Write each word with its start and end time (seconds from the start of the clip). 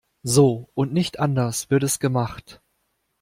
So 0.23 0.67
und 0.73 0.91
nicht 0.93 1.19
anders 1.19 1.69
wird 1.69 1.83
es 1.83 1.99
gemacht. 1.99 2.59